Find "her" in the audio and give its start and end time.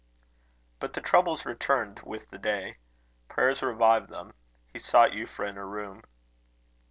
5.57-5.67